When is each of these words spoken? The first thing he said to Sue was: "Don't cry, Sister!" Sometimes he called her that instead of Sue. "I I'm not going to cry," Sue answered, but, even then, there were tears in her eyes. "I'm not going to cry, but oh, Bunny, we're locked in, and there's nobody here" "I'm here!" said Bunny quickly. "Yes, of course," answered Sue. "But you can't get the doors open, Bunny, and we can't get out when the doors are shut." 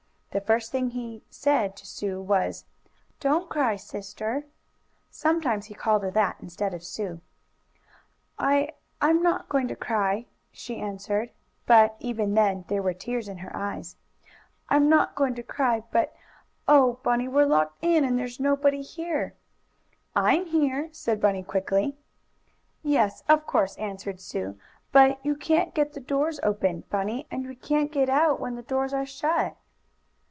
The 0.33 0.39
first 0.39 0.71
thing 0.71 0.91
he 0.91 1.23
said 1.29 1.75
to 1.75 1.85
Sue 1.85 2.21
was: 2.21 2.63
"Don't 3.19 3.49
cry, 3.49 3.75
Sister!" 3.75 4.45
Sometimes 5.09 5.65
he 5.65 5.73
called 5.73 6.03
her 6.03 6.11
that 6.11 6.37
instead 6.41 6.73
of 6.73 6.85
Sue. 6.85 7.19
"I 8.39 8.69
I'm 9.01 9.21
not 9.21 9.49
going 9.49 9.67
to 9.67 9.75
cry," 9.75 10.27
Sue 10.53 10.75
answered, 10.75 11.31
but, 11.65 11.97
even 11.99 12.33
then, 12.33 12.63
there 12.69 12.81
were 12.81 12.93
tears 12.93 13.27
in 13.27 13.39
her 13.39 13.53
eyes. 13.53 13.97
"I'm 14.69 14.87
not 14.87 15.15
going 15.15 15.35
to 15.35 15.43
cry, 15.43 15.83
but 15.91 16.15
oh, 16.65 17.01
Bunny, 17.03 17.27
we're 17.27 17.43
locked 17.45 17.79
in, 17.81 18.05
and 18.05 18.17
there's 18.17 18.39
nobody 18.39 18.81
here" 18.81 19.35
"I'm 20.29 20.45
here!" 20.45 20.87
said 20.93 21.19
Bunny 21.19 21.43
quickly. 21.43 21.97
"Yes, 22.83 23.21
of 23.27 23.45
course," 23.45 23.75
answered 23.75 24.21
Sue. 24.21 24.57
"But 24.93 25.19
you 25.25 25.35
can't 25.35 25.75
get 25.75 25.91
the 25.91 25.99
doors 25.99 26.39
open, 26.41 26.85
Bunny, 26.89 27.27
and 27.29 27.45
we 27.45 27.55
can't 27.57 27.91
get 27.91 28.07
out 28.07 28.39
when 28.39 28.55
the 28.55 28.61
doors 28.63 28.93
are 28.93 29.05
shut." 29.05 29.57